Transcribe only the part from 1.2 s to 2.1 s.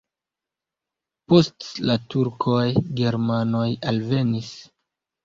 Post la